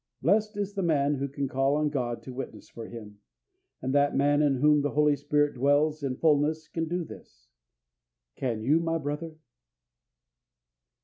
[0.23, 3.19] Blessed is the man who can call on God to witness for him;
[3.83, 7.49] and that man in whom the Holy Spirit dwells in fullness can do this.
[8.35, 9.35] Can you, my brother?